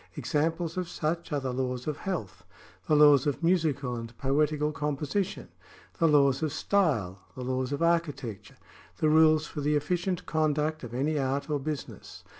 [0.01, 2.43] ^ Examples of such are the laws of health,
[2.87, 5.49] the laws of musical and poetical composition,
[5.99, 8.57] the laws of style, the laws of architecture,
[8.97, 12.23] the rules for the efficient conduct of any art or business.